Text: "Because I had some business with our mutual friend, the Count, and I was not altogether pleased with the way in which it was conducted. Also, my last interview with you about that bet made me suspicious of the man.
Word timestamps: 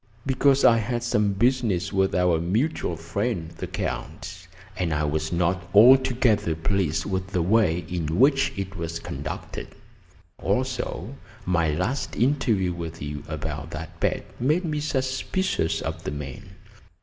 "Because 0.25 0.65
I 0.65 0.79
had 0.79 1.03
some 1.03 1.33
business 1.33 1.93
with 1.93 2.15
our 2.15 2.39
mutual 2.41 2.95
friend, 2.97 3.51
the 3.51 3.67
Count, 3.67 4.47
and 4.75 4.95
I 4.95 5.03
was 5.03 5.31
not 5.31 5.69
altogether 5.75 6.55
pleased 6.55 7.05
with 7.05 7.27
the 7.27 7.43
way 7.43 7.85
in 7.87 8.17
which 8.17 8.51
it 8.57 8.75
was 8.75 8.97
conducted. 8.97 9.67
Also, 10.39 11.15
my 11.45 11.69
last 11.69 12.15
interview 12.15 12.73
with 12.73 12.99
you 12.99 13.21
about 13.27 13.69
that 13.77 13.99
bet 13.99 14.25
made 14.41 14.65
me 14.65 14.79
suspicious 14.79 15.81
of 15.81 16.03
the 16.03 16.09
man. 16.09 16.55